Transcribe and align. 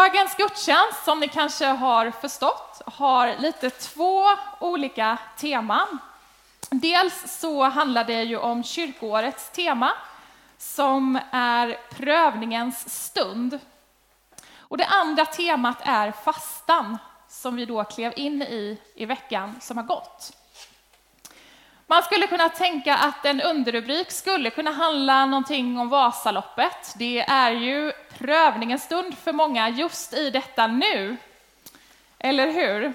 Dagens 0.00 0.36
gudstjänst, 0.36 1.04
som 1.04 1.20
ni 1.20 1.28
kanske 1.28 1.66
har 1.66 2.10
förstått, 2.10 2.82
har 2.86 3.36
lite 3.38 3.70
två 3.70 4.24
olika 4.60 5.18
teman. 5.38 5.98
Dels 6.70 7.40
så 7.40 7.64
handlar 7.64 8.04
det 8.04 8.22
ju 8.22 8.36
om 8.36 8.64
kyrkoårets 8.64 9.50
tema, 9.50 9.92
som 10.58 11.18
är 11.30 11.78
prövningens 11.90 13.04
stund. 13.04 13.58
Och 14.58 14.78
det 14.78 14.86
andra 14.86 15.24
temat 15.24 15.78
är 15.80 16.12
fastan, 16.12 16.98
som 17.28 17.56
vi 17.56 17.64
då 17.64 17.84
klev 17.84 18.12
in 18.16 18.42
i 18.42 18.80
i 18.94 19.06
veckan 19.06 19.56
som 19.60 19.76
har 19.76 19.84
gått. 19.84 20.32
Man 21.90 22.02
skulle 22.02 22.26
kunna 22.26 22.48
tänka 22.48 22.96
att 22.96 23.24
en 23.24 23.40
underrubrik 23.40 24.10
skulle 24.10 24.50
kunna 24.50 24.70
handla 24.70 25.26
någonting 25.26 25.78
om 25.78 25.88
Vasaloppet. 25.88 26.94
Det 26.96 27.20
är 27.20 27.50
ju 27.50 27.92
prövningens 28.18 28.82
stund 28.82 29.18
för 29.18 29.32
många 29.32 29.68
just 29.68 30.14
i 30.14 30.30
detta 30.30 30.66
nu. 30.66 31.16
Eller 32.18 32.50
hur? 32.50 32.92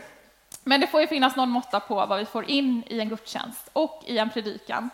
Men 0.64 0.82
det 0.82 0.88
får 0.88 1.02
ju 1.02 1.08
finnas 1.08 1.36
någon 1.36 1.50
måtta 1.50 1.80
på 1.80 2.06
vad 2.06 2.20
vi 2.20 2.26
får 2.26 2.50
in 2.50 2.84
i 2.88 3.00
en 3.00 3.10
gudstjänst 3.10 3.70
och 3.74 4.04
i 4.06 4.18
en 4.18 4.30
predikan. 4.30 4.90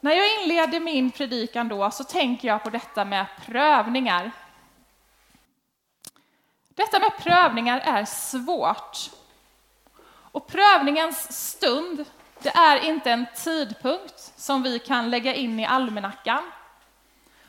När 0.00 0.12
jag 0.12 0.42
inleder 0.42 0.80
min 0.80 1.10
predikan 1.10 1.68
då 1.68 1.90
så 1.90 2.04
tänker 2.04 2.48
jag 2.48 2.62
på 2.62 2.70
detta 2.70 3.04
med 3.04 3.26
prövningar. 3.46 4.30
Detta 6.68 6.98
med 6.98 7.18
prövningar 7.18 7.80
är 7.80 8.04
svårt. 8.04 9.10
Och 10.36 10.46
prövningens 10.46 11.48
stund, 11.48 12.04
det 12.38 12.48
är 12.48 12.84
inte 12.84 13.10
en 13.10 13.26
tidpunkt 13.36 14.32
som 14.36 14.62
vi 14.62 14.78
kan 14.78 15.10
lägga 15.10 15.34
in 15.34 15.60
i 15.60 15.66
almanackan 15.66 16.50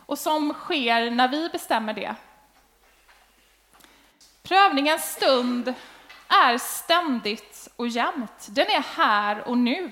och 0.05 0.19
som 0.19 0.53
sker 0.53 1.11
när 1.11 1.27
vi 1.27 1.49
bestämmer 1.49 1.93
det. 1.93 2.15
Prövningens 4.43 5.11
stund 5.11 5.73
är 6.27 6.57
ständigt 6.57 7.67
och 7.75 7.87
jämt. 7.87 8.47
Den 8.49 8.67
är 8.67 8.83
här 8.95 9.47
och 9.47 9.57
nu. 9.57 9.91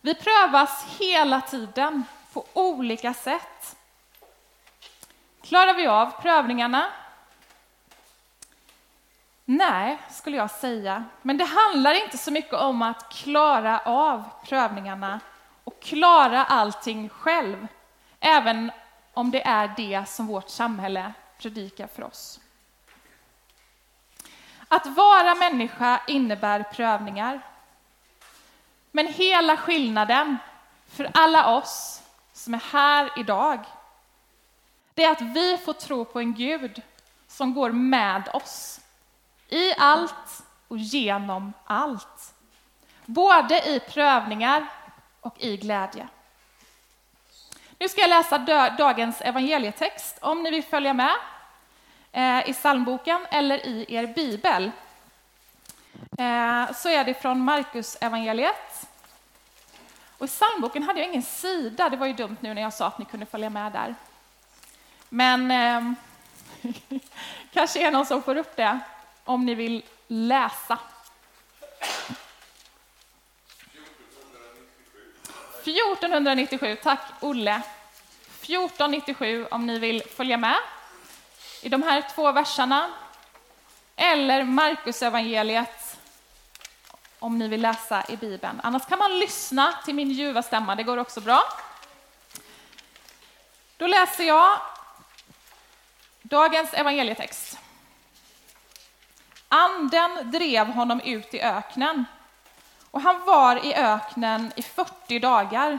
Vi 0.00 0.14
prövas 0.14 0.84
hela 0.98 1.40
tiden 1.40 2.04
på 2.32 2.46
olika 2.52 3.14
sätt. 3.14 3.76
Klarar 5.42 5.74
vi 5.74 5.86
av 5.86 6.22
prövningarna? 6.22 6.92
Nej, 9.44 9.98
skulle 10.10 10.36
jag 10.36 10.50
säga. 10.50 11.04
Men 11.22 11.36
det 11.36 11.44
handlar 11.44 12.04
inte 12.04 12.18
så 12.18 12.30
mycket 12.30 12.54
om 12.54 12.82
att 12.82 13.12
klara 13.12 13.78
av 13.78 14.28
prövningarna 14.44 15.20
och 15.64 15.82
klara 15.82 16.44
allting 16.44 17.08
själv, 17.08 17.66
även 18.20 18.70
om 19.14 19.30
det 19.30 19.46
är 19.46 19.72
det 19.76 20.08
som 20.08 20.26
vårt 20.26 20.48
samhälle 20.48 21.12
predikar 21.38 21.86
för 21.86 22.02
oss. 22.04 22.40
Att 24.68 24.86
vara 24.86 25.34
människa 25.34 26.00
innebär 26.06 26.62
prövningar. 26.62 27.40
Men 28.90 29.06
hela 29.06 29.56
skillnaden 29.56 30.38
för 30.88 31.10
alla 31.14 31.56
oss 31.56 32.02
som 32.32 32.54
är 32.54 32.62
här 32.72 33.10
idag, 33.16 33.64
det 34.94 35.04
är 35.04 35.12
att 35.12 35.20
vi 35.20 35.58
får 35.58 35.72
tro 35.72 36.04
på 36.04 36.20
en 36.20 36.34
Gud 36.34 36.82
som 37.26 37.54
går 37.54 37.70
med 37.70 38.28
oss 38.32 38.80
i 39.48 39.74
allt 39.78 40.42
och 40.68 40.78
genom 40.78 41.52
allt. 41.64 42.34
Både 43.04 43.68
i 43.68 43.80
prövningar 43.80 44.66
och 45.20 45.34
i 45.38 45.56
glädje. 45.56 46.08
Nu 47.78 47.88
ska 47.88 48.00
jag 48.00 48.10
läsa 48.10 48.38
dagens 48.78 49.20
evangelietext 49.20 50.18
om 50.20 50.42
ni 50.42 50.50
vill 50.50 50.64
följa 50.64 50.92
med 50.92 51.14
eh, 52.12 52.50
i 52.50 52.52
psalmboken 52.52 53.26
eller 53.30 53.66
i 53.66 53.86
er 53.88 54.06
bibel. 54.06 54.70
Eh, 56.18 56.72
så 56.72 56.88
är 56.88 57.04
det 57.04 57.22
från 57.22 57.40
Markus 57.40 57.96
evangeliet. 58.00 58.88
Och 60.18 60.24
I 60.24 60.28
psalmboken 60.28 60.82
hade 60.82 61.00
jag 61.00 61.08
ingen 61.08 61.22
sida, 61.22 61.88
det 61.88 61.96
var 61.96 62.06
ju 62.06 62.12
dumt 62.12 62.36
nu 62.40 62.54
när 62.54 62.62
jag 62.62 62.74
sa 62.74 62.86
att 62.86 62.98
ni 62.98 63.04
kunde 63.04 63.26
följa 63.26 63.50
med 63.50 63.72
där. 63.72 63.94
Men 65.08 65.50
eh, 65.50 65.92
kanske 67.52 67.86
är 67.86 67.90
någon 67.90 68.06
som 68.06 68.22
får 68.22 68.36
upp 68.36 68.56
det 68.56 68.80
om 69.24 69.46
ni 69.46 69.54
vill 69.54 69.82
läsa. 70.06 70.78
1497, 75.64 76.76
tack 76.82 77.00
Olle. 77.20 77.62
1497 78.42 79.46
om 79.50 79.66
ni 79.66 79.78
vill 79.78 80.02
följa 80.02 80.36
med 80.36 80.56
i 81.62 81.68
de 81.68 81.82
här 81.82 82.04
två 82.14 82.32
verserna. 82.32 82.90
Eller 83.96 84.44
Markus 84.44 85.02
evangeliet 85.02 85.96
om 87.18 87.38
ni 87.38 87.48
vill 87.48 87.62
läsa 87.62 88.04
i 88.08 88.16
Bibeln. 88.16 88.60
Annars 88.62 88.86
kan 88.86 88.98
man 88.98 89.18
lyssna 89.18 89.78
till 89.84 89.94
min 89.94 90.10
ljuva 90.10 90.42
stämma, 90.42 90.74
det 90.74 90.82
går 90.82 90.96
också 90.96 91.20
bra. 91.20 91.42
Då 93.76 93.86
läser 93.86 94.24
jag 94.24 94.58
dagens 96.22 96.74
evangelietext. 96.74 97.58
Anden 99.54 100.30
drev 100.30 100.66
honom 100.66 101.00
ut 101.00 101.34
i 101.34 101.40
öknen 101.40 102.04
och 102.90 103.00
han 103.00 103.24
var 103.24 103.66
i 103.66 103.74
öknen 103.74 104.52
i 104.56 104.62
40 104.62 105.18
dagar 105.18 105.78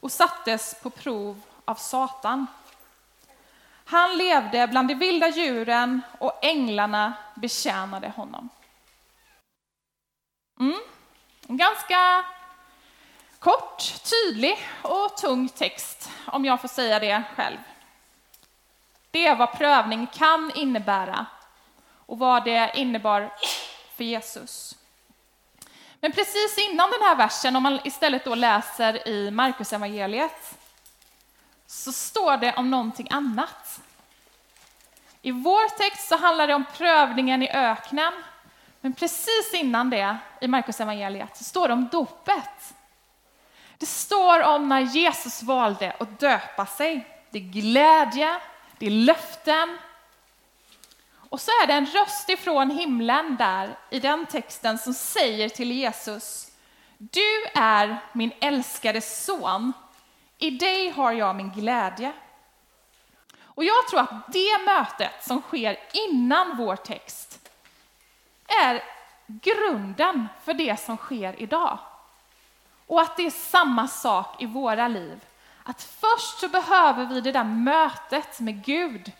och 0.00 0.12
sattes 0.12 0.74
på 0.82 0.90
prov 0.90 1.40
av 1.64 1.74
Satan. 1.74 2.46
Han 3.84 4.16
levde 4.16 4.66
bland 4.66 4.88
de 4.88 4.94
vilda 4.94 5.28
djuren 5.28 6.02
och 6.18 6.44
änglarna 6.44 7.12
betjänade 7.34 8.08
honom. 8.16 8.48
Mm. 10.60 10.80
En 11.48 11.56
ganska 11.56 12.24
kort, 13.38 13.82
tydlig 14.10 14.58
och 14.82 15.16
tung 15.16 15.48
text, 15.48 16.10
om 16.26 16.44
jag 16.44 16.60
får 16.60 16.68
säga 16.68 16.98
det 16.98 17.22
själv. 17.36 17.58
Det 19.10 19.26
är 19.26 19.36
vad 19.36 19.52
prövning 19.52 20.06
kan 20.06 20.52
innebära 20.54 21.26
och 22.08 22.18
vad 22.18 22.44
det 22.44 22.70
innebar 22.74 23.30
för 23.96 24.04
Jesus. 24.04 24.76
Men 26.00 26.12
precis 26.12 26.58
innan 26.70 26.90
den 26.90 27.02
här 27.02 27.16
versen, 27.16 27.56
om 27.56 27.62
man 27.62 27.80
istället 27.84 28.24
då 28.24 28.34
läser 28.34 29.08
i 29.08 29.30
Markus 29.30 29.72
evangeliet, 29.72 30.58
så 31.66 31.92
står 31.92 32.36
det 32.36 32.54
om 32.54 32.70
någonting 32.70 33.08
annat. 33.10 33.80
I 35.22 35.30
vår 35.30 35.78
text 35.78 36.08
så 36.08 36.16
handlar 36.16 36.46
det 36.46 36.54
om 36.54 36.64
prövningen 36.76 37.42
i 37.42 37.50
öknen, 37.50 38.12
men 38.80 38.92
precis 38.92 39.54
innan 39.54 39.90
det, 39.90 40.16
i 40.40 40.48
Markus 40.48 40.80
evangeliet, 40.80 41.36
så 41.36 41.44
står 41.44 41.68
det 41.68 41.74
om 41.74 41.88
dopet. 41.92 42.74
Det 43.78 43.86
står 43.86 44.42
om 44.42 44.68
när 44.68 44.80
Jesus 44.80 45.42
valde 45.42 45.96
att 46.00 46.20
döpa 46.20 46.66
sig. 46.66 47.06
Det 47.30 47.38
är 47.38 47.42
glädje, 47.42 48.40
det 48.78 48.86
är 48.86 48.90
löften, 48.90 49.78
och 51.28 51.40
så 51.40 51.50
är 51.50 51.66
det 51.66 51.72
en 51.72 51.86
röst 51.86 52.28
ifrån 52.28 52.70
himlen 52.70 53.36
där 53.36 53.76
i 53.90 54.00
den 54.00 54.26
texten 54.26 54.78
som 54.78 54.94
säger 54.94 55.48
till 55.48 55.72
Jesus, 55.72 56.50
du 56.98 57.44
är 57.54 57.98
min 58.12 58.32
älskade 58.40 59.00
son, 59.00 59.72
i 60.38 60.50
dig 60.50 60.90
har 60.90 61.12
jag 61.12 61.36
min 61.36 61.50
glädje. 61.50 62.12
Och 63.42 63.64
jag 63.64 63.88
tror 63.90 64.00
att 64.00 64.32
det 64.32 64.64
mötet 64.66 65.24
som 65.24 65.42
sker 65.42 65.78
innan 65.92 66.56
vår 66.56 66.76
text 66.76 67.50
är 68.64 68.82
grunden 69.26 70.28
för 70.44 70.54
det 70.54 70.80
som 70.80 70.96
sker 70.96 71.42
idag. 71.42 71.78
Och 72.86 73.00
att 73.00 73.16
det 73.16 73.26
är 73.26 73.30
samma 73.30 73.88
sak 73.88 74.42
i 74.42 74.46
våra 74.46 74.88
liv. 74.88 75.20
Att 75.62 75.82
först 75.82 76.38
så 76.40 76.48
behöver 76.48 77.04
vi 77.04 77.20
det 77.20 77.32
där 77.32 77.44
mötet 77.44 78.40
med 78.40 78.64
Gud 78.64 79.12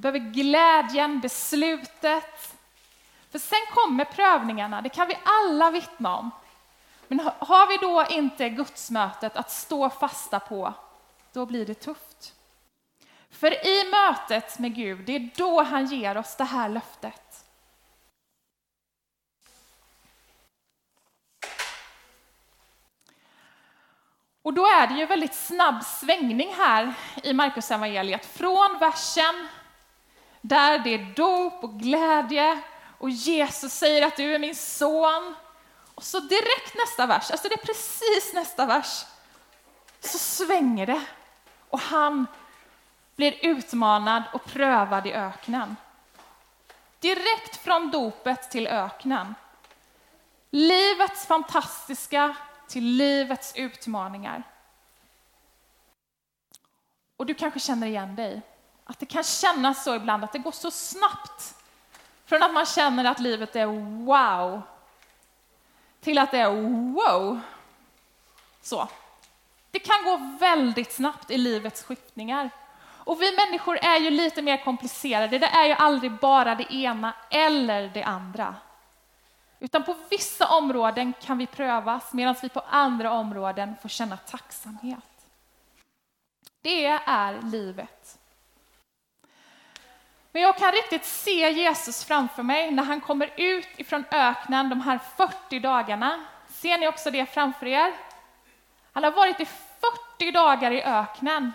vi 0.00 0.02
behöver 0.02 0.32
glädjen, 0.32 1.20
beslutet. 1.20 2.56
För 3.30 3.38
sen 3.38 3.60
kommer 3.74 4.04
prövningarna, 4.04 4.82
det 4.82 4.88
kan 4.88 5.08
vi 5.08 5.18
alla 5.24 5.70
vittna 5.70 6.16
om. 6.16 6.30
Men 7.08 7.20
har 7.38 7.68
vi 7.68 7.76
då 7.76 8.06
inte 8.16 8.48
gudsmötet 8.48 9.36
att 9.36 9.50
stå 9.50 9.90
fasta 9.90 10.40
på, 10.40 10.74
då 11.32 11.46
blir 11.46 11.66
det 11.66 11.74
tufft. 11.74 12.34
För 13.30 13.66
i 13.66 13.90
mötet 13.90 14.58
med 14.58 14.74
Gud, 14.74 15.06
det 15.06 15.16
är 15.16 15.30
då 15.36 15.62
han 15.62 15.86
ger 15.86 16.18
oss 16.18 16.36
det 16.36 16.44
här 16.44 16.68
löftet. 16.68 17.44
Och 24.42 24.54
då 24.54 24.66
är 24.66 24.86
det 24.86 24.94
ju 24.94 25.06
väldigt 25.06 25.34
snabb 25.34 25.84
svängning 25.84 26.54
här 26.54 26.94
i 27.22 27.32
Markus 27.32 27.70
evangeliet 27.70 28.26
från 28.26 28.78
versen 28.78 29.48
där 30.40 30.78
det 30.78 30.94
är 30.94 31.14
dop 31.16 31.64
och 31.64 31.78
glädje 31.80 32.60
och 32.98 33.10
Jesus 33.10 33.72
säger 33.72 34.06
att 34.06 34.16
du 34.16 34.34
är 34.34 34.38
min 34.38 34.54
son. 34.54 35.34
Och 35.94 36.04
så 36.04 36.20
direkt 36.20 36.74
nästa 36.74 37.06
vers, 37.06 37.30
alltså 37.30 37.48
det 37.48 37.54
är 37.54 37.66
precis 37.66 38.32
nästa 38.34 38.66
vers, 38.66 39.04
så 40.00 40.18
svänger 40.18 40.86
det 40.86 41.02
och 41.70 41.80
han 41.80 42.26
blir 43.16 43.46
utmanad 43.46 44.22
och 44.32 44.44
prövad 44.44 45.06
i 45.06 45.12
öknen. 45.12 45.76
Direkt 47.00 47.56
från 47.56 47.90
dopet 47.90 48.50
till 48.50 48.66
öknen. 48.66 49.34
Livets 50.50 51.26
fantastiska 51.26 52.36
till 52.68 52.84
livets 52.84 53.52
utmaningar. 53.56 54.42
Och 57.16 57.26
du 57.26 57.34
kanske 57.34 57.60
känner 57.60 57.86
igen 57.86 58.16
dig. 58.16 58.42
Att 58.90 58.98
det 58.98 59.06
kan 59.06 59.24
kännas 59.24 59.84
så 59.84 59.94
ibland, 59.94 60.24
att 60.24 60.32
det 60.32 60.38
går 60.38 60.52
så 60.52 60.70
snabbt. 60.70 61.54
Från 62.26 62.42
att 62.42 62.52
man 62.52 62.66
känner 62.66 63.04
att 63.04 63.20
livet 63.20 63.56
är 63.56 63.66
wow, 64.06 64.62
till 66.00 66.18
att 66.18 66.30
det 66.30 66.38
är 66.38 66.50
wow. 66.92 67.40
Så. 68.62 68.88
Det 69.70 69.78
kan 69.78 70.04
gå 70.04 70.16
väldigt 70.40 70.92
snabbt 70.92 71.30
i 71.30 71.38
livets 71.38 71.82
skiftningar. 71.82 72.50
Och 72.82 73.22
vi 73.22 73.36
människor 73.36 73.78
är 73.82 74.00
ju 74.00 74.10
lite 74.10 74.42
mer 74.42 74.64
komplicerade. 74.64 75.38
Det 75.38 75.46
är 75.46 75.66
ju 75.66 75.72
aldrig 75.72 76.12
bara 76.12 76.54
det 76.54 76.74
ena 76.74 77.12
eller 77.30 77.88
det 77.88 78.02
andra. 78.02 78.54
Utan 79.60 79.82
på 79.82 79.96
vissa 80.10 80.48
områden 80.48 81.12
kan 81.20 81.38
vi 81.38 81.46
prövas 81.46 82.12
medan 82.12 82.34
vi 82.42 82.48
på 82.48 82.60
andra 82.60 83.12
områden 83.12 83.74
får 83.82 83.88
känna 83.88 84.16
tacksamhet. 84.16 85.28
Det 86.62 86.86
är 86.86 87.42
livet. 87.42 88.19
Men 90.32 90.42
jag 90.42 90.58
kan 90.58 90.72
riktigt 90.72 91.04
se 91.04 91.50
Jesus 91.50 92.04
framför 92.04 92.42
mig 92.42 92.70
när 92.70 92.82
han 92.82 93.00
kommer 93.00 93.32
ut 93.36 93.68
ifrån 93.76 94.04
öknen 94.10 94.68
de 94.68 94.80
här 94.80 95.00
40 95.16 95.60
dagarna. 95.60 96.24
Ser 96.48 96.78
ni 96.78 96.88
också 96.88 97.10
det 97.10 97.26
framför 97.26 97.66
er? 97.66 97.92
Han 98.92 99.04
har 99.04 99.10
varit 99.10 99.40
i 99.40 99.46
40 100.18 100.30
dagar 100.30 100.70
i 100.70 100.82
öknen. 100.82 101.52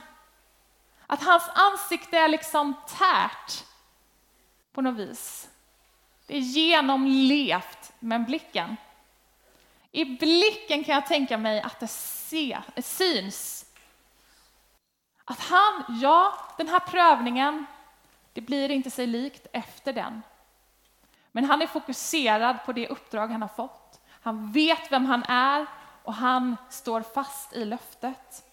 Att 1.07 1.24
hans 1.24 1.50
ansikte 1.54 2.18
är 2.18 2.27
liksom 2.27 2.74
tärt 2.88 3.63
på 4.74 4.81
något 4.81 4.95
vis. 4.95 5.50
Det 6.27 6.36
är 6.36 6.39
genomlevt 6.39 7.92
med 8.00 8.25
blicken. 8.25 8.77
I 9.92 10.06
blicken 10.06 10.83
kan 10.83 10.95
jag 10.95 11.07
tänka 11.07 11.38
mig 11.38 11.62
att 11.62 11.80
det 11.80 11.88
se, 11.88 12.57
syns. 12.77 13.66
Att 15.25 15.39
han, 15.39 15.83
ja, 16.01 16.33
den 16.57 16.68
här 16.68 16.80
prövningen, 16.80 17.66
det 18.35 18.41
blir 18.41 18.71
inte 18.71 18.91
sig 18.91 19.07
likt 19.07 19.47
efter 19.53 19.93
den. 19.93 20.21
Men 21.31 21.45
han 21.45 21.61
är 21.61 21.67
fokuserad 21.67 22.57
på 22.65 22.73
det 22.73 22.87
uppdrag 22.87 23.27
han 23.27 23.41
har 23.41 23.49
fått. 23.49 24.01
Han 24.09 24.51
vet 24.51 24.91
vem 24.91 25.05
han 25.05 25.23
är 25.23 25.65
och 26.03 26.13
han 26.13 26.57
står 26.69 27.01
fast 27.01 27.53
i 27.53 27.65
löftet. 27.65 28.43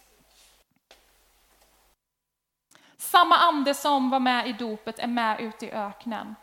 Samma 2.96 3.36
ande 3.36 3.74
som 3.74 4.10
var 4.10 4.20
med 4.20 4.48
i 4.48 4.52
dopet 4.52 4.98
är 4.98 5.06
med 5.06 5.40
ute 5.40 5.66
i 5.66 5.72
öknen. 5.72 6.34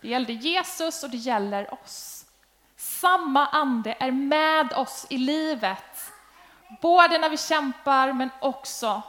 Det 0.00 0.08
gällde 0.08 0.32
Jesus 0.32 1.04
och 1.04 1.10
det 1.10 1.16
gäller 1.16 1.74
oss. 1.74 2.26
Samma 2.76 3.46
ande 3.46 3.96
är 4.00 4.10
med 4.10 4.72
oss 4.72 5.06
i 5.10 5.18
livet. 5.18 6.12
Både 6.80 7.18
när 7.18 7.30
vi 7.30 7.36
kämpar 7.36 8.12
men 8.12 8.30
också 8.40 9.02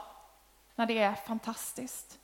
när 0.74 0.86
det 0.86 0.98
är 0.98 1.14
fantastiskt. 1.14 2.18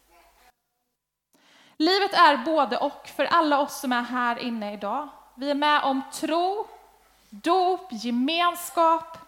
Livet 1.82 2.14
är 2.14 2.37
både 2.37 2.76
och 2.76 3.08
för 3.17 3.25
alla 3.25 3.61
oss 3.61 3.81
som 3.81 3.93
är 3.93 4.02
här 4.02 4.38
inne 4.38 4.73
idag. 4.73 5.08
Vi 5.34 5.50
är 5.50 5.55
med 5.55 5.82
om 5.82 6.02
tro, 6.12 6.69
dop, 7.31 7.88
gemenskap. 7.90 9.19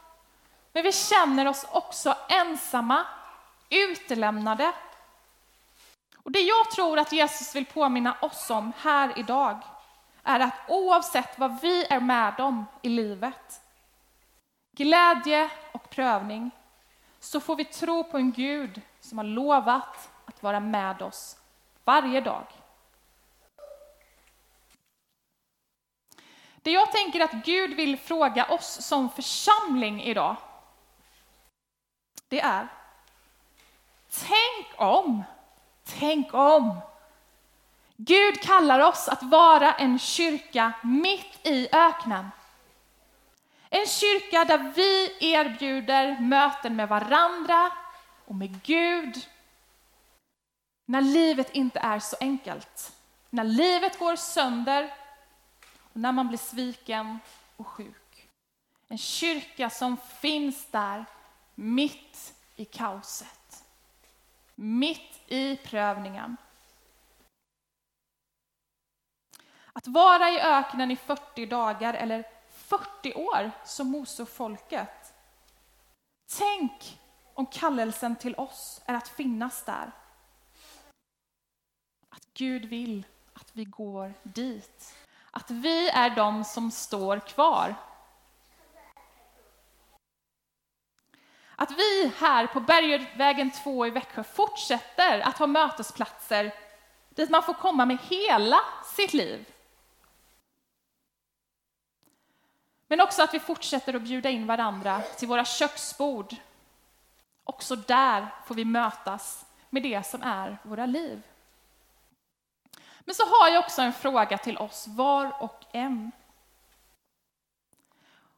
Men 0.72 0.82
vi 0.82 0.92
känner 0.92 1.48
oss 1.48 1.66
också 1.70 2.16
ensamma, 2.28 3.04
utelämnade 3.70 4.72
och 6.24 6.32
det 6.32 6.40
jag 6.40 6.70
tror 6.70 6.98
att 6.98 7.12
Jesus 7.12 7.54
vill 7.54 7.66
påminna 7.66 8.16
oss 8.20 8.50
om 8.50 8.72
här 8.78 9.18
idag 9.18 9.58
är 10.22 10.40
att 10.40 10.54
oavsett 10.68 11.38
vad 11.38 11.60
vi 11.60 11.84
är 11.84 12.00
med 12.00 12.40
om 12.40 12.66
i 12.82 12.88
livet, 12.88 13.60
glädje 14.72 15.50
och 15.72 15.90
prövning, 15.90 16.50
så 17.20 17.40
får 17.40 17.56
vi 17.56 17.64
tro 17.64 18.04
på 18.04 18.16
en 18.16 18.32
Gud 18.32 18.80
som 19.00 19.18
har 19.18 19.24
lovat 19.24 20.10
att 20.24 20.42
vara 20.42 20.60
med 20.60 21.02
oss 21.02 21.36
varje 21.84 22.20
dag. 22.20 22.46
Det 26.56 26.70
jag 26.70 26.92
tänker 26.92 27.20
att 27.20 27.44
Gud 27.44 27.76
vill 27.76 27.98
fråga 27.98 28.44
oss 28.44 28.86
som 28.86 29.10
församling 29.10 30.02
idag, 30.02 30.36
det 32.28 32.40
är 32.40 32.68
Tänk 34.08 34.80
om 34.80 35.24
Tänk 35.84 36.34
om! 36.34 36.80
Gud 37.96 38.40
kallar 38.42 38.80
oss 38.80 39.08
att 39.08 39.22
vara 39.22 39.72
en 39.72 39.98
kyrka 39.98 40.72
mitt 40.82 41.46
i 41.46 41.68
öknen. 41.72 42.30
En 43.70 43.86
kyrka 43.86 44.44
där 44.44 44.72
vi 44.74 45.16
erbjuder 45.34 46.20
möten 46.20 46.76
med 46.76 46.88
varandra 46.88 47.70
och 48.24 48.34
med 48.34 48.62
Gud. 48.62 49.28
När 50.84 51.00
livet 51.00 51.50
inte 51.50 51.78
är 51.78 51.98
så 51.98 52.16
enkelt. 52.20 52.96
När 53.30 53.44
livet 53.44 53.98
går 53.98 54.16
sönder 54.16 54.94
och 55.92 56.00
när 56.00 56.12
man 56.12 56.28
blir 56.28 56.38
sviken 56.38 57.18
och 57.56 57.66
sjuk. 57.66 58.28
En 58.88 58.98
kyrka 58.98 59.70
som 59.70 59.96
finns 59.96 60.66
där 60.70 61.04
mitt 61.54 62.34
i 62.56 62.64
kaoset 62.64 63.44
mitt 64.54 65.20
i 65.26 65.56
prövningen. 65.56 66.36
Att 69.72 69.86
vara 69.86 70.30
i 70.30 70.40
öknen 70.40 70.90
i 70.90 70.96
40 70.96 71.46
dagar 71.46 71.94
eller 71.94 72.24
40 72.50 73.14
år 73.14 73.50
som 73.64 73.90
Mosofolket. 73.90 75.14
Tänk 76.38 77.00
om 77.34 77.46
kallelsen 77.46 78.16
till 78.16 78.34
oss 78.34 78.82
är 78.86 78.94
att 78.94 79.08
finnas 79.08 79.64
där. 79.64 79.90
Att 82.16 82.26
Gud 82.34 82.64
vill 82.64 83.06
att 83.32 83.50
vi 83.52 83.64
går 83.64 84.14
dit. 84.22 84.94
Att 85.30 85.50
vi 85.50 85.88
är 85.88 86.10
de 86.10 86.44
som 86.44 86.70
står 86.70 87.18
kvar 87.18 87.74
Att 91.56 91.70
vi 91.70 92.12
här 92.18 92.46
på 92.46 92.60
Bergvägen 92.60 93.50
2 93.50 93.86
i 93.86 93.90
Växjö 93.90 94.22
fortsätter 94.22 95.20
att 95.20 95.38
ha 95.38 95.46
mötesplatser 95.46 96.54
dit 97.08 97.30
man 97.30 97.42
får 97.42 97.54
komma 97.54 97.84
med 97.86 97.98
hela 98.08 98.60
sitt 98.84 99.14
liv. 99.14 99.48
Men 102.86 103.00
också 103.00 103.22
att 103.22 103.34
vi 103.34 103.40
fortsätter 103.40 103.94
att 103.94 104.02
bjuda 104.02 104.30
in 104.30 104.46
varandra 104.46 105.00
till 105.00 105.28
våra 105.28 105.44
köksbord. 105.44 106.34
Också 107.44 107.76
där 107.76 108.34
får 108.46 108.54
vi 108.54 108.64
mötas 108.64 109.46
med 109.70 109.82
det 109.82 110.06
som 110.06 110.22
är 110.22 110.58
våra 110.62 110.86
liv. 110.86 111.22
Men 113.04 113.14
så 113.14 113.22
har 113.22 113.48
jag 113.48 113.64
också 113.64 113.82
en 113.82 113.92
fråga 113.92 114.38
till 114.38 114.58
oss 114.58 114.86
var 114.88 115.42
och 115.42 115.64
en. 115.72 116.12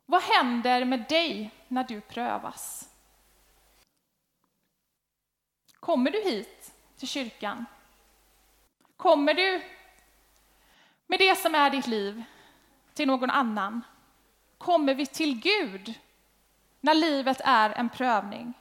Vad 0.06 0.22
händer 0.22 0.84
med 0.84 1.04
dig 1.08 1.50
när 1.68 1.84
du 1.84 2.00
prövas? 2.00 2.88
Kommer 5.80 6.10
du 6.10 6.22
hit 6.22 6.72
till 6.96 7.08
kyrkan? 7.08 7.66
Kommer 8.96 9.34
du 9.34 9.62
med 11.06 11.18
det 11.18 11.36
som 11.38 11.54
är 11.54 11.70
ditt 11.70 11.86
liv 11.86 12.24
till 12.94 13.06
någon 13.06 13.30
annan? 13.30 13.82
Kommer 14.58 14.94
vi 14.94 15.06
till 15.06 15.40
Gud 15.40 15.94
när 16.80 16.94
livet 16.94 17.40
är 17.44 17.70
en 17.70 17.88
prövning? 17.88 18.54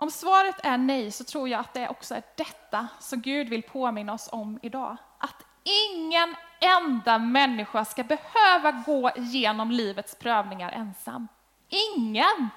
Om 0.00 0.10
svaret 0.10 0.56
är 0.62 0.78
nej 0.78 1.10
så 1.10 1.24
tror 1.24 1.48
jag 1.48 1.60
att 1.60 1.74
det 1.74 1.88
också 1.88 2.14
är 2.14 2.22
detta 2.36 2.88
som 3.00 3.20
Gud 3.20 3.48
vill 3.48 3.62
påminna 3.62 4.12
oss 4.12 4.28
om 4.32 4.58
idag. 4.62 4.96
Att 5.18 5.44
ingen 5.62 6.34
enda 6.60 7.18
människa 7.18 7.84
ska 7.84 8.04
behöva 8.04 8.70
gå 8.70 9.10
igenom 9.16 9.70
livets 9.70 10.14
prövningar 10.14 10.72
ensam. 10.72 11.28
Ingen! 11.68 12.48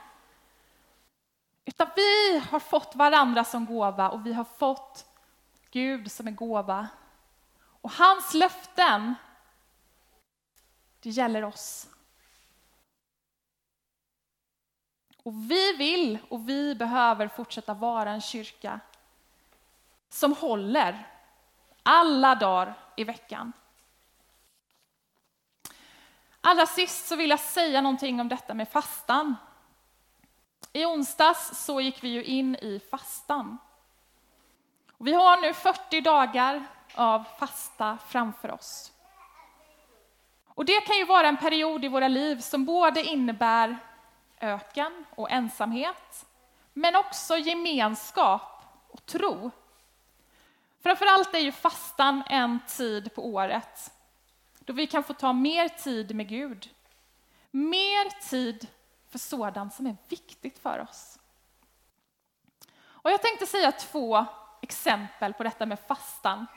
Utan 1.65 1.87
vi 1.95 2.41
har 2.51 2.59
fått 2.59 2.95
varandra 2.95 3.43
som 3.43 3.65
gåva 3.65 4.09
och 4.09 4.25
vi 4.25 4.33
har 4.33 4.43
fått 4.43 5.05
Gud 5.71 6.11
som 6.11 6.27
en 6.27 6.35
gåva. 6.35 6.87
Och 7.81 7.91
hans 7.91 8.33
löften, 8.33 9.15
det 10.99 11.09
gäller 11.09 11.43
oss. 11.43 11.87
Och 15.23 15.51
vi 15.51 15.73
vill 15.73 16.17
och 16.29 16.49
vi 16.49 16.75
behöver 16.75 17.27
fortsätta 17.27 17.73
vara 17.73 18.11
en 18.11 18.21
kyrka 18.21 18.79
som 20.09 20.33
håller 20.33 21.07
alla 21.83 22.35
dagar 22.35 22.73
i 22.95 23.03
veckan. 23.03 23.53
Allra 26.41 26.65
sist 26.65 27.07
så 27.07 27.15
vill 27.15 27.29
jag 27.29 27.39
säga 27.39 27.81
någonting 27.81 28.19
om 28.21 28.29
detta 28.29 28.53
med 28.53 28.69
fastan. 28.69 29.35
I 30.73 30.85
onsdags 30.85 31.65
så 31.65 31.81
gick 31.81 32.03
vi 32.03 32.09
ju 32.09 32.23
in 32.23 32.55
i 32.55 32.81
fastan. 32.91 33.57
Vi 34.97 35.13
har 35.13 35.41
nu 35.41 35.53
40 35.53 36.01
dagar 36.01 36.65
av 36.95 37.23
fasta 37.39 37.97
framför 38.07 38.51
oss. 38.51 38.91
Och 40.47 40.65
det 40.65 40.81
kan 40.81 40.97
ju 40.97 41.05
vara 41.05 41.27
en 41.27 41.37
period 41.37 41.85
i 41.85 41.87
våra 41.87 42.07
liv 42.07 42.39
som 42.39 42.65
både 42.65 43.03
innebär 43.03 43.77
öken 44.41 45.05
och 45.15 45.31
ensamhet, 45.31 46.25
men 46.73 46.95
också 46.95 47.37
gemenskap 47.37 48.63
och 48.87 49.05
tro. 49.05 49.51
Framförallt 50.83 51.35
är 51.35 51.39
ju 51.39 51.51
fastan 51.51 52.23
en 52.29 52.59
tid 52.67 53.15
på 53.15 53.25
året 53.25 53.91
då 54.65 54.73
vi 54.73 54.87
kan 54.87 55.03
få 55.03 55.13
ta 55.13 55.33
mer 55.33 55.67
tid 55.67 56.15
med 56.15 56.27
Gud. 56.27 56.69
Mer 57.51 58.29
tid 58.29 58.67
för 59.09 59.19
sådant 59.19 59.73
som 59.73 59.87
är 59.87 59.95
viktigt 60.09 60.59
för 60.59 60.79
oss. 60.79 61.19
Och 62.83 63.11
jag 63.11 63.21
tänkte 63.21 63.45
säga 63.45 63.71
två 63.71 64.25
exempel 64.61 65.33
på 65.33 65.43
detta 65.43 65.65
med 65.65 65.79
fastan 65.79 66.47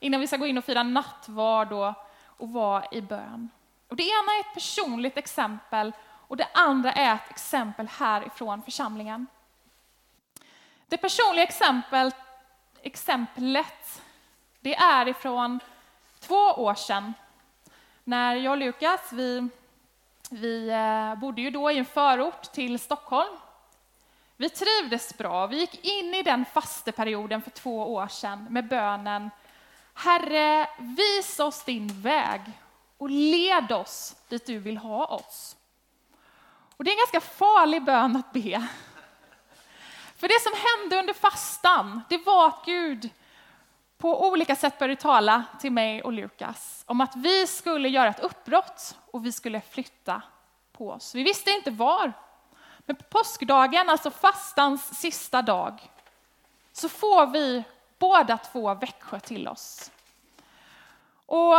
innan 0.00 0.20
vi 0.20 0.26
ska 0.26 0.36
gå 0.36 0.46
in 0.46 0.58
och 0.58 0.64
fira 0.64 0.82
nattvard 0.82 1.72
och, 1.72 1.94
och 2.24 2.52
vara 2.52 2.84
i 2.90 3.02
bön. 3.02 3.48
Och 3.88 3.96
det 3.96 4.02
ena 4.02 4.32
är 4.36 4.40
ett 4.40 4.54
personligt 4.54 5.16
exempel 5.16 5.92
och 6.34 6.38
det 6.38 6.48
andra 6.52 6.92
är 6.92 7.14
ett 7.14 7.30
exempel 7.30 7.88
härifrån 7.88 8.62
församlingen. 8.62 9.26
Det 10.88 10.96
personliga 10.96 11.44
exempel, 11.44 12.12
exemplet 12.82 14.02
det 14.60 14.74
är 14.74 15.08
ifrån 15.08 15.60
två 16.20 16.34
år 16.34 16.74
sedan 16.74 17.14
när 18.04 18.36
jag 18.36 18.50
och 18.50 18.56
Lukas, 18.56 19.00
vi, 19.12 19.48
vi 20.30 20.68
eh, 20.68 21.14
bodde 21.14 21.42
ju 21.42 21.50
då 21.50 21.70
i 21.70 21.78
en 21.78 21.84
förort 21.84 22.42
till 22.42 22.78
Stockholm. 22.78 23.36
Vi 24.36 24.50
trivdes 24.50 25.18
bra. 25.18 25.46
Vi 25.46 25.60
gick 25.60 25.84
in 25.84 26.14
i 26.14 26.22
den 26.22 26.44
fasteperioden 26.44 27.42
för 27.42 27.50
två 27.50 27.94
år 27.94 28.08
sedan 28.08 28.46
med 28.50 28.68
bönen 28.68 29.30
Herre, 29.94 30.68
visa 30.78 31.44
oss 31.44 31.64
din 31.64 32.00
väg 32.00 32.40
och 32.98 33.10
led 33.10 33.72
oss 33.72 34.16
dit 34.28 34.46
du 34.46 34.58
vill 34.58 34.76
ha 34.76 35.06
oss. 35.06 35.56
Och 36.76 36.84
det 36.84 36.90
är 36.90 36.92
en 36.92 36.98
ganska 36.98 37.20
farlig 37.20 37.84
bön 37.84 38.16
att 38.16 38.32
be. 38.32 38.68
För 40.16 40.28
det 40.28 40.40
som 40.42 40.52
hände 40.52 40.98
under 40.98 41.14
fastan, 41.14 42.00
det 42.08 42.18
var 42.26 42.48
att 42.48 42.64
Gud 42.64 43.10
på 43.98 44.28
olika 44.28 44.56
sätt 44.56 44.78
började 44.78 45.00
tala 45.00 45.44
till 45.60 45.72
mig 45.72 46.02
och 46.02 46.12
Lukas 46.12 46.84
om 46.86 47.00
att 47.00 47.16
vi 47.16 47.46
skulle 47.46 47.88
göra 47.88 48.08
ett 48.08 48.20
uppbrott 48.20 48.96
och 49.10 49.26
vi 49.26 49.32
skulle 49.32 49.60
flytta 49.60 50.22
på 50.72 50.90
oss. 50.90 51.14
Vi 51.14 51.22
visste 51.22 51.50
inte 51.50 51.70
var. 51.70 52.12
Men 52.78 52.96
på 52.96 53.04
påskdagen, 53.04 53.90
alltså 53.90 54.10
fastans 54.10 55.00
sista 55.00 55.42
dag, 55.42 55.90
så 56.72 56.88
får 56.88 57.26
vi 57.26 57.64
båda 57.98 58.38
två 58.38 58.74
Växjö 58.74 59.20
till 59.20 59.48
oss. 59.48 59.90
Och 61.26 61.54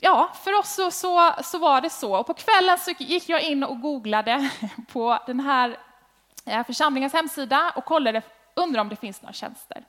ja, 0.00 0.32
för 0.44 0.58
oss 0.58 0.74
så, 0.74 0.90
så, 0.90 1.34
så, 1.44 1.58
var 1.58 1.80
det 1.80 1.90
så. 1.90 2.16
Och 2.16 2.26
på 2.26 2.34
kvällen 2.34 2.78
så 2.78 2.90
gick 2.98 3.28
jag 3.28 3.42
in 3.42 3.64
och 3.64 3.80
googlade 3.80 4.50
på 4.92 5.18
den 5.26 5.40
här 5.40 5.78
eh, 6.44 6.66
församlingens 6.66 7.12
hemsida 7.12 7.72
och 7.76 7.84
kollade, 7.84 8.22
undrade 8.54 8.80
om 8.80 8.88
det 8.88 8.96
finns 8.96 9.22
några 9.22 9.32
tjänster. 9.32 9.84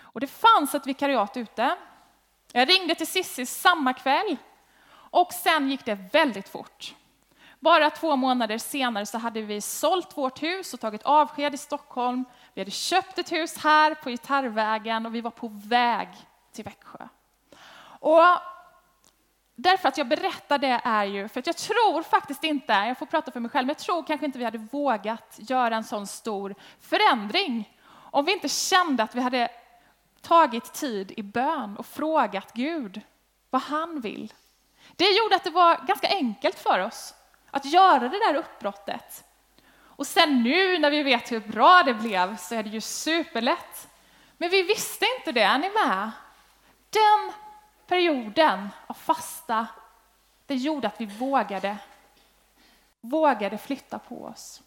Och 0.00 0.20
det 0.20 0.26
fanns 0.26 0.74
ett 0.74 0.86
vikariat 0.86 1.36
ute. 1.36 1.76
Jag 2.52 2.68
ringde 2.68 2.94
till 2.94 3.06
Sissi 3.06 3.46
samma 3.46 3.92
kväll 3.92 4.36
och 5.10 5.32
sen 5.32 5.70
gick 5.70 5.84
det 5.84 5.98
väldigt 6.12 6.48
fort. 6.48 6.94
Bara 7.60 7.90
två 7.90 8.16
månader 8.16 8.58
senare 8.58 9.06
så 9.06 9.18
hade 9.18 9.42
vi 9.42 9.60
sålt 9.60 10.16
vårt 10.16 10.42
hus 10.42 10.74
och 10.74 10.80
tagit 10.80 11.02
avsked 11.02 11.54
i 11.54 11.58
Stockholm. 11.58 12.24
Vi 12.54 12.60
hade 12.60 12.70
köpt 12.70 13.18
ett 13.18 13.32
hus 13.32 13.58
här 13.58 13.94
på 13.94 14.10
Gitarrvägen 14.10 15.06
och 15.06 15.14
vi 15.14 15.20
var 15.20 15.30
på 15.30 15.48
väg 15.48 16.08
till 16.52 16.64
Växjö. 16.64 17.08
Och 18.00 18.22
därför 19.60 19.88
att 19.88 19.98
jag 19.98 20.08
berättar 20.08 20.58
det 20.58 20.80
är 20.84 21.04
ju 21.04 21.28
för 21.28 21.40
att 21.40 21.46
jag 21.46 21.56
tror 21.56 22.02
faktiskt 22.02 22.44
inte, 22.44 22.72
jag 22.72 22.98
får 22.98 23.06
prata 23.06 23.30
för 23.30 23.40
mig 23.40 23.50
själv, 23.50 23.66
men 23.66 23.70
jag 23.70 23.78
tror 23.78 24.02
kanske 24.02 24.26
inte 24.26 24.38
vi 24.38 24.44
hade 24.44 24.58
vågat 24.58 25.36
göra 25.36 25.76
en 25.76 25.84
sån 25.84 26.06
stor 26.06 26.54
förändring 26.80 27.76
om 28.10 28.24
vi 28.24 28.32
inte 28.32 28.48
kände 28.48 29.02
att 29.02 29.14
vi 29.14 29.20
hade 29.20 29.48
tagit 30.20 30.72
tid 30.72 31.12
i 31.16 31.22
bön 31.22 31.76
och 31.76 31.86
frågat 31.86 32.52
Gud 32.52 33.00
vad 33.50 33.62
han 33.62 34.00
vill. 34.00 34.32
Det 34.96 35.10
gjorde 35.10 35.36
att 35.36 35.44
det 35.44 35.50
var 35.50 35.86
ganska 35.86 36.08
enkelt 36.08 36.58
för 36.58 36.78
oss 36.78 37.14
att 37.50 37.64
göra 37.64 38.08
det 38.08 38.18
där 38.18 38.34
uppbrottet. 38.34 39.24
Och 39.80 40.06
sen 40.06 40.42
nu 40.42 40.78
när 40.78 40.90
vi 40.90 41.02
vet 41.02 41.32
hur 41.32 41.40
bra 41.40 41.82
det 41.82 41.94
blev 41.94 42.36
så 42.36 42.54
är 42.54 42.62
det 42.62 42.70
ju 42.70 42.80
superlätt. 42.80 43.88
Men 44.36 44.50
vi 44.50 44.62
visste 44.62 45.06
inte 45.18 45.32
det, 45.32 45.42
är 45.42 45.58
ni 45.58 45.70
med? 45.70 46.10
Den 46.90 47.32
perioden 47.88 48.68
av 48.86 48.94
fasta, 48.94 49.66
det 50.46 50.54
gjorde 50.54 50.88
att 50.88 51.00
vi 51.00 51.06
vågade, 51.06 51.78
vågade 53.00 53.58
flytta 53.58 53.98
på 53.98 54.24
oss. 54.24 54.62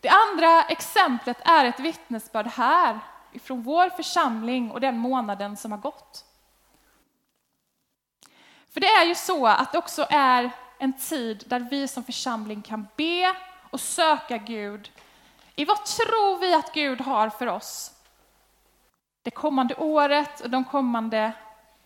Det 0.00 0.08
andra 0.08 0.62
exemplet 0.62 1.36
är 1.44 1.64
ett 1.64 1.80
vittnesbörd 1.80 2.46
här 2.46 2.98
ifrån 3.32 3.62
vår 3.62 3.88
församling 3.88 4.70
och 4.70 4.80
den 4.80 4.98
månaden 4.98 5.56
som 5.56 5.72
har 5.72 5.78
gått. 5.78 6.24
För 8.70 8.80
det 8.80 8.86
är 8.86 9.04
ju 9.04 9.14
så 9.14 9.46
att 9.46 9.72
det 9.72 9.78
också 9.78 10.06
är 10.10 10.50
en 10.78 10.92
tid 10.92 11.44
där 11.46 11.60
vi 11.60 11.88
som 11.88 12.04
församling 12.04 12.62
kan 12.62 12.86
be 12.96 13.34
och 13.70 13.80
söka 13.80 14.36
Gud 14.36 14.92
i 15.56 15.64
vad 15.64 15.84
tror 15.84 16.38
vi 16.38 16.54
att 16.54 16.74
Gud 16.74 17.00
har 17.00 17.30
för 17.30 17.46
oss 17.46 17.97
det 19.28 19.32
kommande 19.32 19.74
året 19.74 20.40
och 20.40 20.50
de 20.50 20.64
kommande 20.64 21.32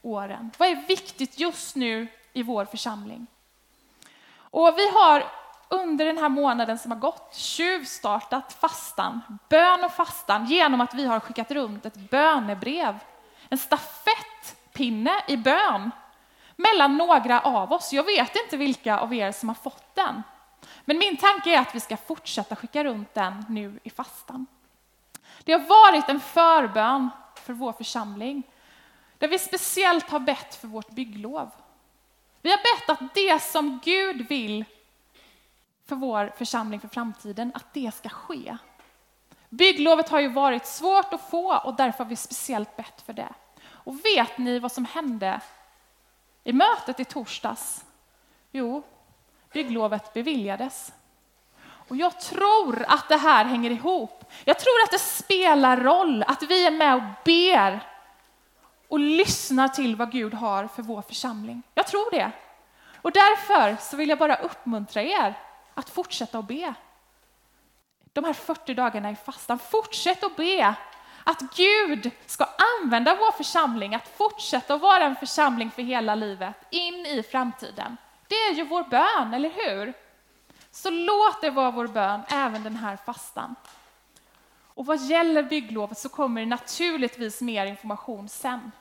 åren. 0.03 0.51
Vad 0.59 0.69
är 0.69 0.87
viktigt 0.87 1.39
just 1.39 1.77
nu 1.77 2.09
i 2.33 2.43
vår 2.43 2.65
församling? 2.65 3.27
Och 4.35 4.75
vi 4.77 4.89
har 4.89 5.25
under 5.69 6.07
den 6.07 6.19
här 6.19 6.29
månaden 6.29 6.79
som 6.79 6.91
har 6.91 6.99
gått 6.99 7.35
tjuvstartat 7.35 8.53
fastan, 8.53 9.21
bön 9.49 9.85
och 9.85 9.93
fastan, 9.93 10.47
genom 10.47 10.81
att 10.81 10.95
vi 10.95 11.07
har 11.07 11.21
skickat 11.21 11.51
runt 11.51 11.87
ett 11.87 12.11
bönebrev, 12.11 12.99
en 13.49 13.59
stafettpinne 13.59 15.25
i 15.29 15.37
bön 15.37 15.91
mellan 16.57 16.97
några 16.97 17.41
av 17.41 17.73
oss. 17.73 17.93
Jag 17.93 18.05
vet 18.05 18.37
inte 18.45 18.57
vilka 18.57 18.99
av 18.99 19.15
er 19.15 19.33
som 19.33 19.49
har 19.49 19.57
fått 19.57 19.95
den. 19.95 20.23
Men 20.85 20.99
min 20.99 21.17
tanke 21.17 21.57
är 21.57 21.61
att 21.61 21.75
vi 21.75 21.81
ska 21.81 21.97
fortsätta 21.97 22.57
skicka 22.57 22.85
runt 22.85 23.15
den 23.15 23.45
nu 23.49 23.81
i 23.83 23.91
fastan. 23.91 24.47
Det 25.45 25.53
har 25.53 25.61
varit 25.61 26.09
en 26.09 26.21
förbön 26.21 27.11
för 27.43 27.53
vår 27.53 27.73
församling, 27.73 28.43
där 29.19 29.29
vi 29.29 29.39
speciellt 29.39 30.11
har 30.11 30.21
bett 30.21 30.55
för 30.55 30.69
vårt 30.69 30.91
bygglov. 30.91 31.51
Vi 32.43 32.51
har 32.51 32.59
bett 32.59 32.91
att 32.91 33.15
det 33.15 33.43
som 33.43 33.81
Gud 33.85 34.29
vill 34.29 34.65
för 35.87 35.97
vår 35.97 36.33
församling 36.37 36.81
för 36.81 36.89
framtiden, 36.89 37.53
att 37.55 37.75
det 37.75 37.95
ska 37.95 38.09
ske. 38.09 38.57
Bygglovet 39.49 40.09
har 40.09 40.21
ju 40.21 40.29
varit 40.29 40.67
svårt 40.67 41.13
att 41.13 41.31
få 41.31 41.57
och 41.57 41.75
därför 41.75 42.05
har 42.05 42.11
vi 42.11 42.17
speciellt 42.17 42.77
bett 42.77 43.03
för 43.07 43.13
det. 43.13 43.29
Och 43.65 44.05
vet 44.05 44.39
ni 44.39 44.59
vad 44.59 44.73
som 44.73 44.85
hände 44.85 45.41
i 46.45 46.53
mötet 46.53 47.01
i 47.01 47.05
torsdags? 47.05 47.85
Jo, 48.51 48.83
bygglovet 49.53 50.13
beviljades. 50.13 50.93
Och 51.89 51.97
jag 51.97 52.21
tror 52.21 52.85
att 52.89 53.09
det 53.09 53.17
här 53.17 53.45
hänger 53.45 53.71
ihop. 53.71 54.22
Jag 54.45 54.59
tror 54.59 54.83
att 54.85 54.91
det 54.91 54.99
spelar 54.99 55.77
roll 55.77 56.23
att 56.23 56.43
vi 56.43 56.67
är 56.67 56.71
med 56.71 56.95
och 56.95 57.03
ber 57.25 57.81
och 58.89 58.99
lyssnar 58.99 59.69
till 59.69 59.97
vad 59.97 60.13
Gud 60.13 60.35
har 60.35 60.67
för 60.67 60.83
vår 60.83 61.03
församling. 61.03 61.63
Jag 61.75 61.87
tror 61.87 62.11
det. 62.11 62.31
Och 62.97 63.13
därför 63.13 63.77
så 63.81 63.97
vill 63.97 64.09
jag 64.09 64.19
bara 64.19 64.37
uppmuntra 64.37 65.03
er 65.03 65.35
att 65.75 65.91
fortsätta 65.91 66.39
att 66.39 66.49
be. 66.49 66.75
De 68.13 68.25
här 68.25 68.33
40 68.33 68.75
dagarna 68.75 69.11
i 69.11 69.17
fastan, 69.17 69.59
fortsätt 69.59 70.25
att 70.25 70.37
be 70.37 70.75
att 71.25 71.41
Gud 71.57 72.11
ska 72.27 72.47
använda 72.83 73.15
vår 73.15 73.33
församling, 73.33 73.95
att 73.95 74.09
fortsätta 74.17 74.75
att 74.75 74.81
vara 74.81 75.05
en 75.05 75.17
församling 75.17 75.71
för 75.71 75.83
hela 75.83 76.15
livet, 76.15 76.55
in 76.71 77.07
i 77.07 77.23
framtiden. 77.31 77.97
Det 78.29 78.35
är 78.35 78.55
ju 78.55 78.65
vår 78.65 78.83
bön, 78.83 79.35
eller 79.35 79.51
hur? 79.51 79.93
Så 80.71 80.91
låt 80.91 81.41
det 81.41 81.51
vara 81.51 81.71
vår 81.71 81.87
bön 81.87 82.21
även 82.29 82.63
den 82.63 82.77
här 82.77 82.99
fastan. 83.07 83.55
Och 84.75 84.87
vad 84.87 85.01
gäller 85.01 85.43
bygglovet 85.43 85.99
så 85.99 86.09
kommer 86.09 86.41
det 86.41 86.47
naturligtvis 86.47 87.41
mer 87.41 87.67
information 87.67 88.29
sen. 88.29 88.73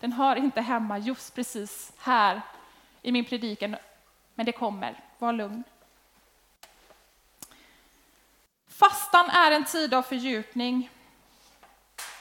Den 0.00 0.12
hör 0.12 0.36
inte 0.36 0.60
hemma 0.60 0.98
just 0.98 1.34
precis 1.34 1.92
här 1.98 2.40
i 3.02 3.12
min 3.12 3.24
predikan, 3.24 3.76
men 4.34 4.46
det 4.46 4.52
kommer. 4.52 5.00
Var 5.18 5.32
lugn. 5.32 5.64
Fastan 8.68 9.30
är 9.30 9.50
en 9.50 9.64
tid 9.64 9.94
av 9.94 10.02
fördjupning. 10.02 10.90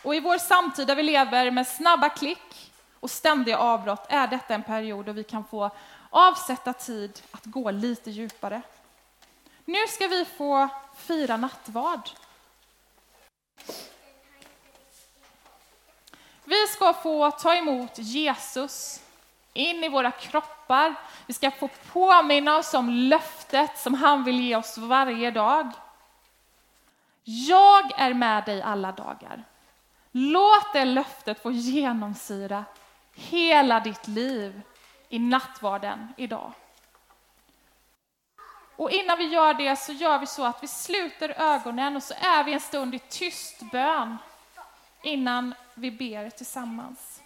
Och 0.04 0.16
i 0.16 0.20
vår 0.20 0.38
samtid 0.38 0.88
där 0.88 0.96
vi 0.96 1.04
lever 1.04 1.52
med 1.52 1.68
snabba 1.68 2.10
klick 2.10 2.72
och 3.00 3.12
ständiga 3.12 3.58
avbrott 3.58 4.06
är 4.10 4.28
detta 4.28 4.54
en 4.54 4.64
period 4.64 5.06
då 5.06 5.12
vi 5.12 5.24
kan 5.24 5.46
få 5.46 5.72
avsätta 6.10 6.74
tid 6.74 7.22
att 7.32 7.46
gå 7.46 7.72
lite 7.72 8.12
djupare. 8.12 8.62
Nu 9.66 9.88
ska 9.88 10.08
vi 10.08 10.26
få 10.26 10.70
fira 10.98 11.38
nattvard. 11.38 12.10
Vi 16.52 16.68
ska 16.68 16.94
få 16.94 17.32
ta 17.32 17.56
emot 17.56 17.92
Jesus 17.96 19.04
in 19.54 19.84
i 19.84 19.90
våra 19.90 20.12
kroppar. 20.12 20.96
Vi 21.26 21.34
ska 21.34 21.52
få 21.52 21.70
påminna 21.94 22.58
oss 22.58 22.74
om 22.74 22.90
löftet 22.90 23.78
som 23.78 23.94
han 23.94 24.24
vill 24.24 24.40
ge 24.40 24.56
oss 24.56 24.78
varje 24.78 25.32
dag. 25.32 25.72
Jag 27.24 28.00
är 28.00 28.14
med 28.14 28.46
dig 28.46 28.62
alla 28.62 28.92
dagar. 28.92 29.44
Låt 30.12 30.74
det 30.74 30.86
löftet 30.86 31.42
få 31.42 31.52
genomsyra 31.52 32.66
hela 33.14 33.80
ditt 33.80 34.08
liv 34.08 34.62
i 35.10 35.20
nattvarden 35.20 36.14
idag. 36.18 36.52
Och 38.76 38.92
innan 38.92 39.18
vi 39.18 39.24
gör 39.24 39.54
det 39.54 39.76
så 39.76 39.92
gör 39.92 40.20
vi 40.20 40.28
så 40.28 40.46
att 40.46 40.64
vi 40.64 40.68
sluter 40.68 41.42
ögonen 41.42 41.96
och 41.96 42.04
så 42.04 42.14
är 42.14 42.44
vi 42.44 42.54
en 42.54 42.60
stund 42.60 42.96
i 42.96 43.00
tyst 43.00 43.60
bön 43.72 44.18
innan 45.02 45.54
vi 45.74 45.92
ber 45.92 46.30
tillsammans. 46.30 47.22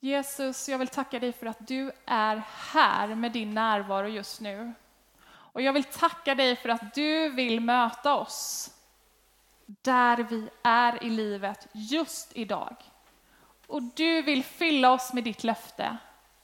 Jesus, 0.00 0.68
jag 0.68 0.78
vill 0.78 0.88
tacka 0.88 1.18
dig 1.18 1.32
för 1.32 1.46
att 1.46 1.66
du 1.66 1.92
är 2.06 2.42
här 2.72 3.14
med 3.14 3.32
din 3.32 3.54
närvaro 3.54 4.08
just 4.08 4.40
nu. 4.40 4.72
Och 5.52 5.62
jag 5.62 5.72
vill 5.72 5.84
tacka 5.84 6.34
dig 6.34 6.56
för 6.56 6.68
att 6.68 6.94
du 6.94 7.28
vill 7.28 7.60
möta 7.60 8.14
oss 8.14 8.70
där 9.66 10.16
vi 10.16 10.48
är 10.62 11.04
i 11.04 11.10
livet 11.10 11.66
just 11.72 12.36
idag. 12.36 12.76
Och 13.66 13.82
du 13.82 14.22
vill 14.22 14.44
fylla 14.44 14.92
oss 14.92 15.12
med 15.12 15.24
ditt 15.24 15.44
löfte, 15.44 15.96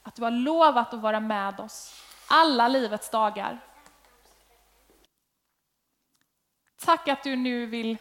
att 0.03 0.15
du 0.15 0.23
har 0.23 0.31
lovat 0.31 0.95
att 0.95 1.01
vara 1.01 1.21
med 1.21 1.61
oss 1.61 2.03
alla 2.29 2.69
livets 2.69 3.11
dagar. 3.11 3.61
Tack 6.79 7.09
att 7.09 7.23
du 7.23 7.37
nu 7.37 7.67
vill 7.67 7.99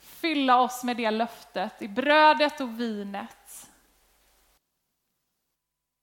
fylla 0.00 0.60
oss 0.60 0.84
med 0.84 0.96
det 0.96 1.10
löftet 1.10 1.82
i 1.82 1.88
brödet 1.88 2.60
och 2.60 2.80
vinet. 2.80 3.70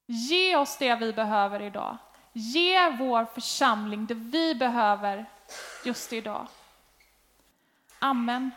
Ge 0.05 0.55
oss 0.55 0.77
det 0.77 0.95
vi 0.95 1.13
behöver 1.13 1.61
idag. 1.61 1.97
Ge 2.33 2.89
vår 2.89 3.25
församling 3.25 4.05
det 4.05 4.13
vi 4.13 4.55
behöver 4.55 5.25
just 5.85 6.13
idag. 6.13 6.47
Amen. 7.99 8.51